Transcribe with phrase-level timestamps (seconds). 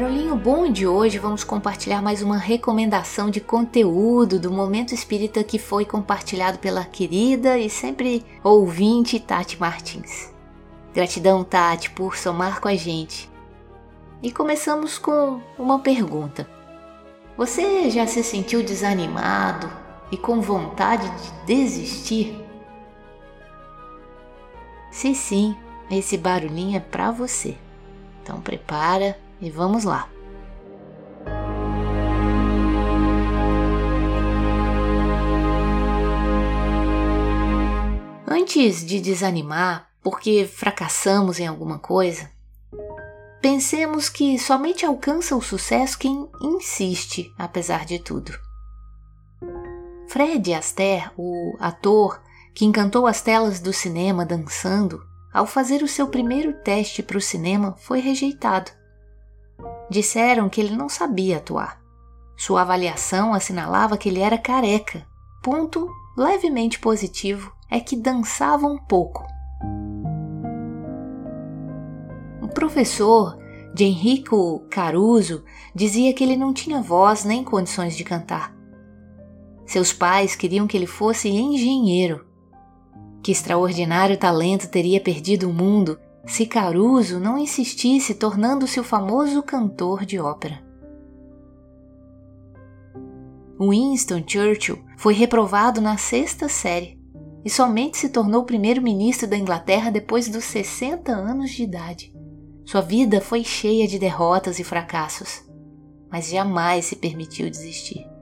[0.00, 0.36] mim.
[0.36, 5.84] bom de hoje vamos compartilhar mais uma recomendação de conteúdo do Momento Espírita que foi
[5.84, 10.32] compartilhado pela querida e sempre ouvinte Tati Martins.
[10.92, 13.30] Gratidão, Tati, por somar com a gente.
[14.20, 16.48] E começamos com uma pergunta.
[17.36, 19.70] Você já se sentiu desanimado
[20.10, 22.36] e com vontade de desistir?
[24.90, 25.56] Se sim,
[25.88, 27.56] esse barulhinho é para você.
[28.22, 30.08] Então prepara e vamos lá.
[38.26, 42.30] Antes de desanimar porque fracassamos em alguma coisa,
[43.40, 48.32] pensemos que somente alcança o sucesso quem insiste, apesar de tudo.
[50.08, 52.22] Fred Astaire, o ator
[52.54, 57.20] que encantou as telas do cinema dançando, ao fazer o seu primeiro teste para o
[57.20, 58.70] cinema, foi rejeitado.
[59.90, 61.80] Disseram que ele não sabia atuar.
[62.36, 65.06] Sua avaliação assinalava que ele era careca,
[65.42, 69.26] ponto levemente positivo é que dançava um pouco.
[72.40, 73.36] O professor
[73.74, 75.44] de Enrico Caruso
[75.74, 78.54] dizia que ele não tinha voz nem condições de cantar.
[79.66, 82.24] Seus pais queriam que ele fosse engenheiro.
[83.22, 90.04] Que extraordinário talento teria perdido o mundo se Caruso não insistisse tornando-se o famoso cantor
[90.04, 90.62] de ópera.
[93.60, 96.98] Winston Churchill foi reprovado na sexta série
[97.44, 102.12] e somente se tornou primeiro-ministro da Inglaterra depois dos 60 anos de idade.
[102.64, 105.44] Sua vida foi cheia de derrotas e fracassos,
[106.10, 108.13] mas jamais se permitiu desistir.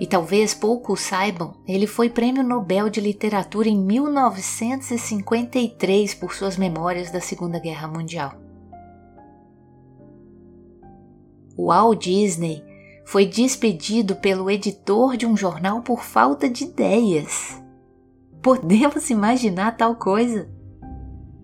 [0.00, 7.10] E talvez poucos saibam, ele foi Prêmio Nobel de Literatura em 1953 por suas memórias
[7.10, 8.32] da Segunda Guerra Mundial.
[11.56, 12.64] Walt Disney
[13.04, 17.60] foi despedido pelo editor de um jornal por falta de ideias.
[18.42, 20.48] Podemos imaginar tal coisa?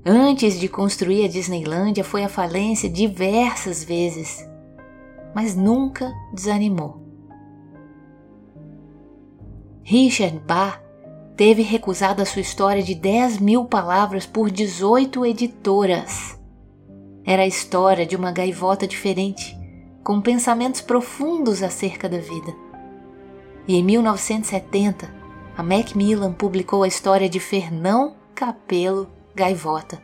[0.05, 4.49] Antes de construir a Disneylândia, foi à falência diversas vezes,
[5.35, 6.98] mas nunca desanimou.
[9.91, 10.83] Richard Bach
[11.35, 16.39] teve recusado a sua história de 10 mil palavras por 18 editoras.
[17.25, 19.59] Era a história de uma gaivota diferente,
[20.05, 22.55] com pensamentos profundos acerca da vida.
[23.67, 25.11] E em 1970,
[25.57, 30.03] a Macmillan publicou a história de Fernão Capelo Gaivota.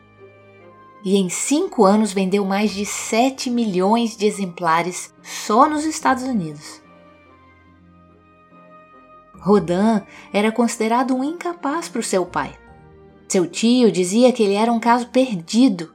[1.04, 6.82] E em cinco anos vendeu mais de 7 milhões de exemplares só nos Estados Unidos.
[9.40, 10.02] Rodin
[10.32, 12.54] era considerado um incapaz para o seu pai.
[13.28, 15.94] Seu tio dizia que ele era um caso perdido.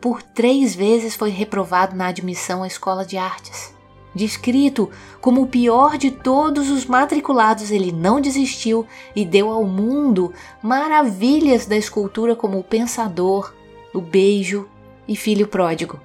[0.00, 3.74] Por três vezes foi reprovado na admissão à escola de artes.
[4.14, 10.32] Descrito como o pior de todos os matriculados, ele não desistiu e deu ao mundo
[10.62, 13.52] maravilhas da escultura como o Pensador,
[13.92, 14.68] o Beijo
[15.06, 16.00] e Filho Pródigo.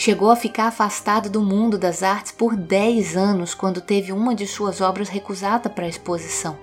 [0.00, 4.46] Chegou a ficar afastado do mundo das artes por 10 anos quando teve uma de
[4.46, 6.58] suas obras recusada para a exposição.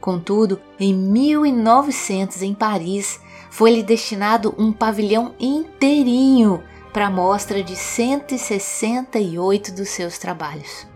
[0.00, 9.70] Contudo, em 1900, em Paris, foi-lhe destinado um pavilhão inteirinho para a mostra de 168
[9.70, 10.88] dos seus trabalhos.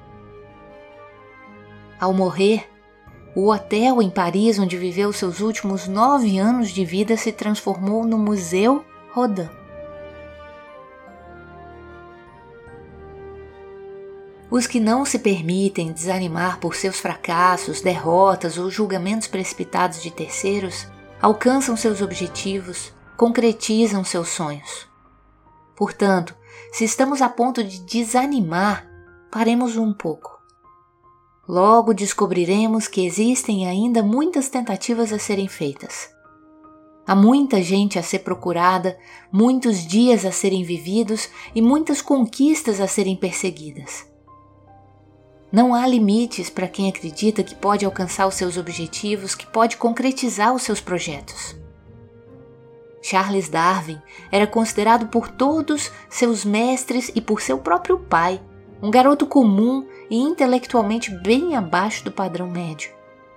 [2.01, 2.69] Ao morrer,
[3.37, 8.19] o hotel em Paris, onde viveu seus últimos nove anos de vida, se transformou no
[8.19, 9.58] Museu Rodin.
[14.50, 20.87] Os que não se permitem desanimar por seus fracassos, derrotas ou julgamentos precipitados de terceiros
[21.21, 24.89] alcançam seus objetivos, concretizam seus sonhos.
[25.77, 26.35] Portanto,
[26.73, 28.89] se estamos a ponto de desanimar,
[29.31, 30.39] paremos um pouco.
[31.47, 36.09] Logo descobriremos que existem ainda muitas tentativas a serem feitas.
[37.06, 38.99] Há muita gente a ser procurada,
[39.33, 44.06] muitos dias a serem vividos e muitas conquistas a serem perseguidas.
[45.50, 50.55] Não há limites para quem acredita que pode alcançar os seus objetivos, que pode concretizar
[50.55, 51.56] os seus projetos.
[53.00, 53.99] Charles Darwin
[54.31, 58.41] era considerado por todos seus mestres e por seu próprio pai
[58.83, 62.91] um garoto comum e intelectualmente bem abaixo do padrão médio.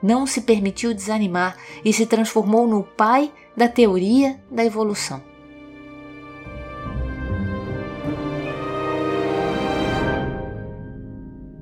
[0.04, 1.56] Não se permitiu desanimar
[1.86, 5.31] e se transformou no pai da teoria da evolução.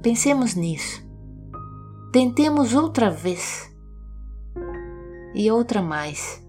[0.09, 1.07] Pensemos nisso.
[2.11, 3.71] Tentemos outra vez.
[5.35, 6.43] E outra mais.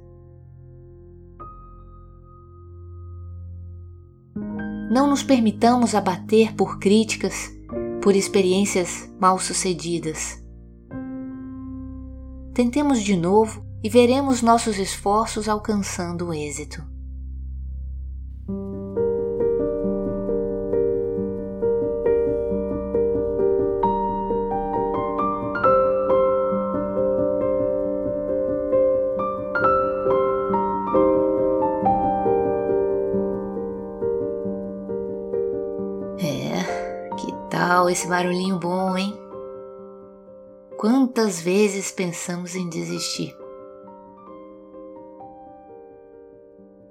[4.90, 7.50] Não nos permitamos abater por críticas,
[8.02, 10.42] por experiências mal sucedidas.
[12.54, 16.82] Tentemos de novo e veremos nossos esforços alcançando o êxito.
[37.90, 39.12] Esse barulhinho bom, hein?
[40.78, 43.36] Quantas vezes pensamos em desistir?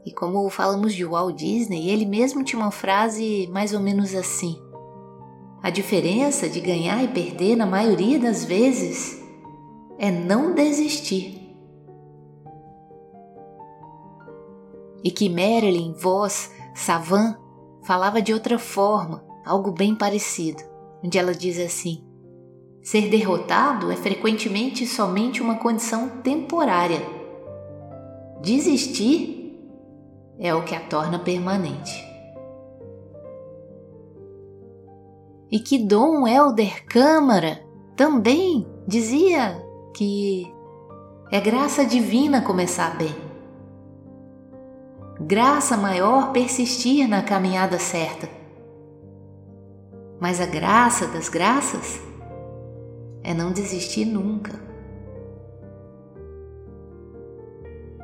[0.06, 4.62] E como falamos de Walt Disney, ele mesmo tinha uma frase mais ou menos assim:
[5.62, 9.20] A diferença de ganhar e perder, na maioria das vezes,
[9.98, 11.38] é não desistir.
[15.04, 17.38] E que Marilyn Voss Savan
[17.84, 20.70] falava de outra forma, algo bem parecido
[21.04, 22.04] onde ela diz assim:
[22.82, 27.02] Ser derrotado é frequentemente somente uma condição temporária.
[28.42, 29.54] Desistir
[30.40, 32.08] é o que a torna permanente.
[35.52, 37.62] E que Dom Helder Câmara
[37.96, 39.62] também dizia
[39.96, 40.48] que
[41.32, 43.14] é graça divina começar bem.
[45.20, 48.39] Graça maior persistir na caminhada certa
[50.20, 52.02] mas a graça das graças
[53.24, 54.60] é não desistir nunca.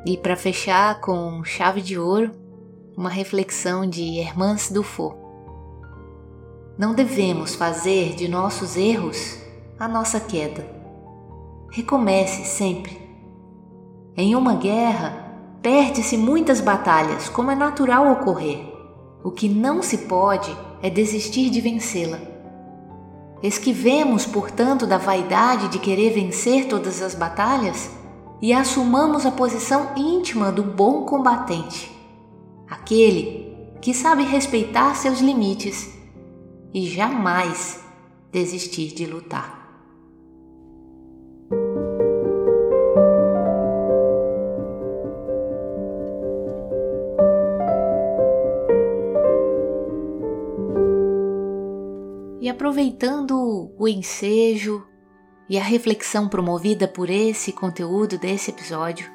[0.05, 2.31] E para fechar com chave de ouro,
[2.95, 5.15] uma reflexão de Hermance Dufour.
[6.77, 9.37] Não devemos fazer de nossos erros
[9.79, 10.65] a nossa queda.
[11.71, 13.01] Recomece sempre.
[14.15, 15.25] Em uma guerra,
[15.61, 18.73] perde-se muitas batalhas, como é natural ocorrer.
[19.23, 22.19] O que não se pode é desistir de vencê-la.
[23.43, 27.91] Esquivemos, portanto, da vaidade de querer vencer todas as batalhas
[28.41, 31.91] e assumamos a posição íntima do bom combatente,
[32.69, 33.45] aquele
[33.81, 35.89] que sabe respeitar seus limites
[36.73, 37.79] e jamais
[38.31, 39.64] desistir de lutar.
[52.55, 54.87] Aproveitando o ensejo
[55.49, 59.11] e a reflexão promovida por esse conteúdo desse episódio,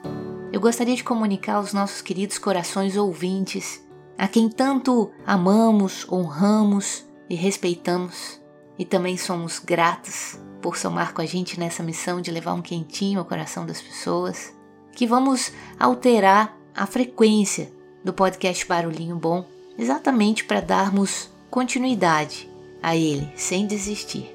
[0.52, 3.82] eu gostaria de comunicar aos nossos queridos corações ouvintes,
[4.18, 8.38] a quem tanto amamos, honramos e respeitamos,
[8.78, 13.20] e também somos gratos por somar com a gente nessa missão de levar um quentinho
[13.20, 14.54] ao coração das pessoas,
[14.92, 17.72] que vamos alterar a frequência
[18.04, 19.46] do podcast Barulhinho Bom,
[19.78, 22.49] exatamente para darmos continuidade
[22.82, 24.34] a ele sem desistir.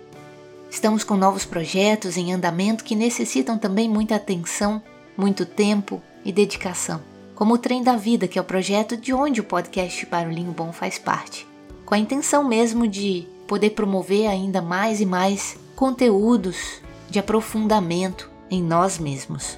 [0.70, 4.82] Estamos com novos projetos em andamento que necessitam também muita atenção,
[5.18, 7.02] muito tempo e dedicação,
[7.34, 10.74] como o Trem da Vida, que é o projeto de onde o podcast Barulhinho Bom
[10.74, 11.48] faz parte,
[11.86, 18.62] com a intenção mesmo de poder promover ainda mais e mais conteúdos de aprofundamento em
[18.62, 19.58] nós mesmos.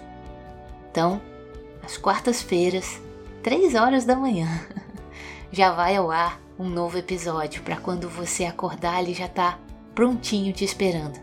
[0.91, 1.22] Então,
[1.84, 3.01] às quartas-feiras,
[3.41, 4.48] três horas da manhã,
[5.51, 9.59] já vai ao ar um novo episódio para quando você acordar ele já tá
[9.93, 11.19] prontinho te esperando.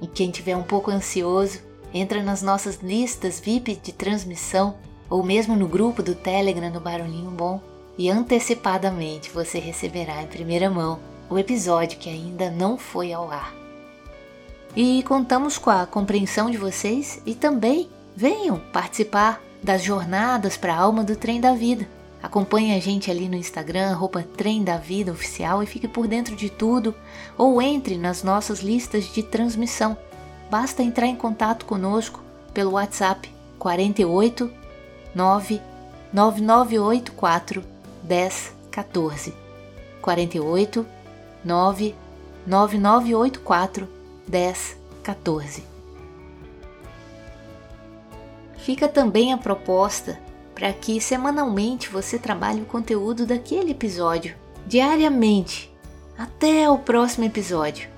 [0.00, 1.60] E quem tiver um pouco ansioso,
[1.92, 4.76] entra nas nossas listas VIP de transmissão
[5.08, 7.60] ou mesmo no grupo do Telegram no Barulhinho Bom
[7.96, 10.98] e antecipadamente você receberá em primeira mão
[11.30, 13.54] o episódio que ainda não foi ao ar.
[14.76, 20.78] E contamos com a compreensão de vocês e também venham participar das jornadas para a
[20.78, 21.88] alma do trem da vida
[22.24, 26.34] Acompanhe a gente ali no Instagram, roupa Trem da Vida Oficial e fique por dentro
[26.34, 26.94] de tudo
[27.36, 29.94] ou entre nas nossas listas de transmissão.
[30.50, 32.22] Basta entrar em contato conosco
[32.54, 34.50] pelo WhatsApp 48
[35.14, 35.60] 9
[36.14, 37.62] 9984
[38.08, 39.34] 1014.
[40.00, 40.86] 48
[41.44, 41.94] 9
[42.46, 43.86] 9984
[44.26, 45.62] 1014.
[48.56, 50.23] Fica também a proposta
[50.54, 55.72] para que semanalmente você trabalhe o conteúdo daquele episódio, diariamente,
[56.16, 57.88] até o próximo episódio.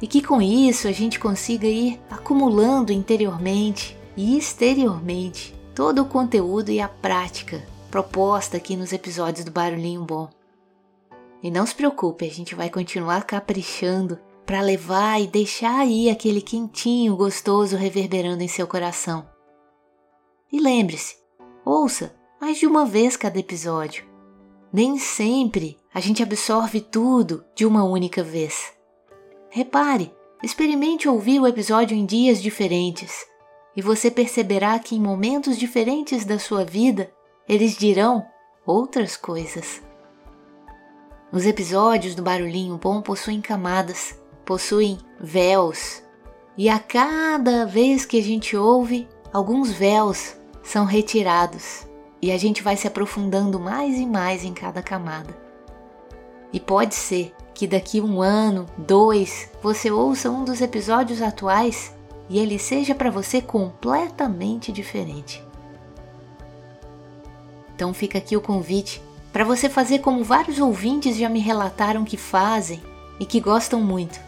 [0.00, 6.70] E que com isso a gente consiga ir acumulando interiormente e exteriormente todo o conteúdo
[6.70, 10.28] e a prática proposta aqui nos episódios do Barulhinho Bom.
[11.42, 16.40] E não se preocupe, a gente vai continuar caprichando para levar e deixar aí aquele
[16.40, 19.26] quentinho gostoso reverberando em seu coração.
[20.52, 21.16] E lembre-se,
[21.66, 24.04] ouça mais de uma vez cada episódio.
[24.72, 28.72] Nem sempre a gente absorve tudo de uma única vez.
[29.50, 33.26] Repare, experimente ouvir o episódio em dias diferentes
[33.74, 37.10] e você perceberá que em momentos diferentes da sua vida
[37.48, 38.24] eles dirão
[38.64, 39.82] outras coisas.
[41.32, 46.02] Os episódios do Barulhinho Bom possuem camadas, possuem véus,
[46.56, 51.86] e a cada vez que a gente ouve, alguns véus são retirados
[52.20, 55.32] e a gente vai se aprofundando mais e mais em cada camada.
[56.52, 61.94] E pode ser que daqui um ano, dois, você ouça um dos episódios atuais
[62.28, 65.42] e ele seja para você completamente diferente.
[67.74, 69.00] Então fica aqui o convite
[69.32, 72.82] para você fazer como vários ouvintes já me relataram que fazem
[73.20, 74.18] e que gostam muito,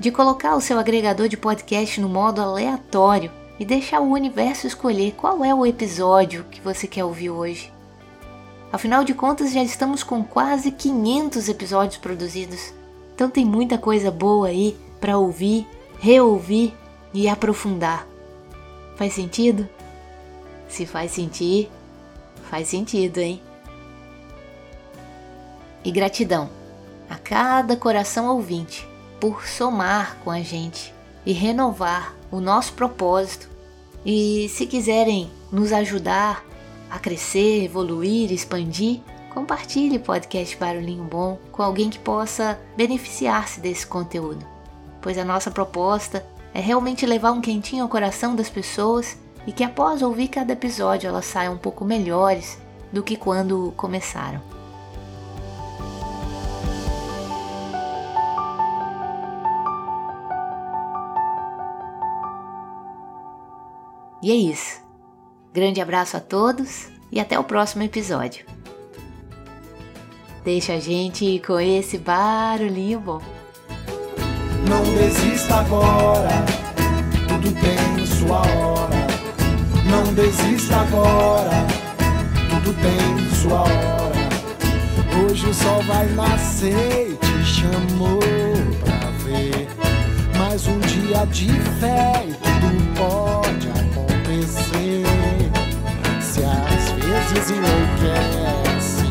[0.00, 5.12] de colocar o seu agregador de podcast no modo aleatório e deixar o universo escolher
[5.12, 7.72] qual é o episódio que você quer ouvir hoje.
[8.72, 12.72] Afinal de contas, já estamos com quase 500 episódios produzidos,
[13.14, 15.66] então tem muita coisa boa aí para ouvir,
[15.98, 16.74] reouvir
[17.12, 18.06] e aprofundar.
[18.96, 19.68] Faz sentido?
[20.68, 21.70] Se faz sentir,
[22.50, 23.40] faz sentido, hein?
[25.82, 26.50] E gratidão
[27.08, 28.86] a cada coração ouvinte
[29.18, 30.92] por somar com a gente
[31.24, 33.48] e renovar o nosso propósito.
[34.04, 36.44] E se quiserem nos ajudar
[36.90, 39.00] a crescer, evoluir, expandir,
[39.32, 44.44] compartilhe o podcast Barulhinho Bom com alguém que possa beneficiar-se desse conteúdo.
[45.00, 49.16] Pois a nossa proposta é realmente levar um quentinho ao coração das pessoas
[49.46, 52.58] e que após ouvir cada episódio elas saiam um pouco melhores
[52.92, 54.57] do que quando começaram.
[64.22, 64.80] E é isso.
[65.52, 68.44] Grande abraço a todos e até o próximo episódio.
[70.44, 73.20] Deixa a gente com esse barulhinho bom.
[74.68, 76.28] Não desista agora,
[77.28, 79.06] tudo tem sua hora.
[79.88, 81.66] Não desista agora,
[82.50, 84.18] tudo tem sua hora.
[85.24, 88.20] Hoje o sol vai nascer te chamou
[88.80, 89.68] pra ver.
[90.38, 91.48] Mais um dia de
[91.80, 93.37] fé e tudo pode
[97.50, 99.04] enlouquece,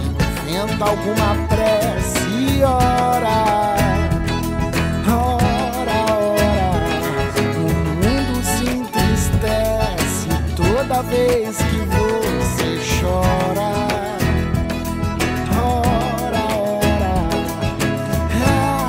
[0.45, 3.75] inventa alguma prece e ora.
[5.09, 6.69] Ora, ora.
[7.57, 13.69] O mundo se entristece toda vez que você chora.
[15.57, 17.15] Ora, ora.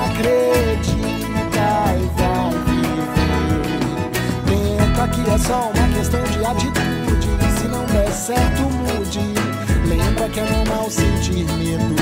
[0.05, 3.57] Acredita e vai viver.
[4.45, 5.78] Tenta que é só uma
[10.31, 11.95] Que é normal sentir medo.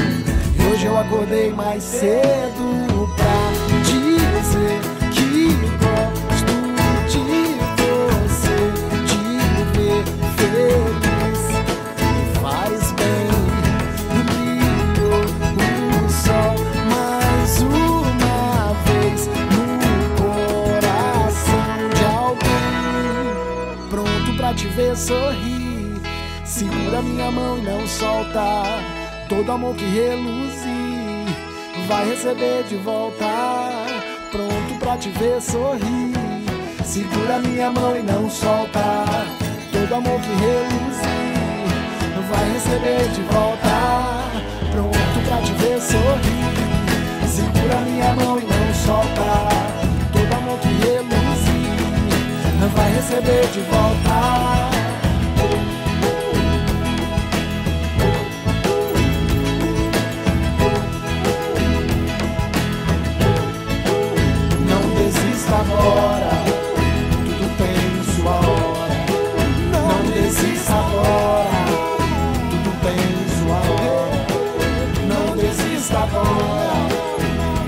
[0.60, 3.52] E hoje eu acordei mais cedo pra
[3.84, 4.82] dizer
[5.14, 6.56] que gosto
[7.08, 7.26] de
[7.78, 8.58] você,
[9.08, 9.20] de
[9.78, 10.04] ver
[10.36, 11.42] feliz.
[12.02, 13.30] Me faz bem
[14.26, 15.12] brilho
[15.96, 16.56] o sol
[16.90, 19.20] mais uma vez
[19.56, 19.66] no
[20.18, 23.32] coração de alguém
[23.90, 25.57] pronto pra te ver sorrir.
[26.58, 28.64] Segura minha mão e não solta
[29.30, 31.28] todo amor que reluzir.
[31.88, 33.28] Vai receber de volta,
[34.32, 36.16] pronto pra te ver sorrir.
[36.84, 39.06] Segura minha mão e não solta
[39.72, 41.28] todo amor que reluzir.
[42.28, 44.24] Vai receber de volta,
[44.72, 47.28] pronto pra te ver sorrir.
[47.28, 49.48] Segura minha mão e não solta
[50.12, 51.68] todo amor que reluzir.
[52.74, 54.37] Vai receber de volta.
[76.04, 76.74] agora,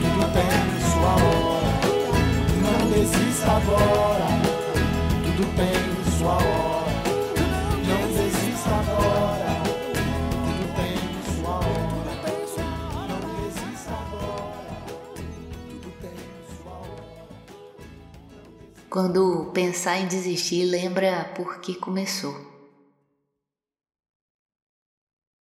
[0.01, 0.53] tudo tem
[0.91, 1.71] sua hora.
[2.61, 4.27] Não desista agora,
[5.23, 5.77] tudo tem
[6.17, 6.93] sua hora.
[7.87, 9.51] Não desista agora.
[10.45, 10.95] tudo tem
[11.35, 11.69] sua hora.
[13.07, 14.73] Não desista agora,
[15.67, 16.17] tudo tem
[16.61, 17.03] sua hora.
[18.89, 22.48] Quando pensar em desistir, lembra por que começou.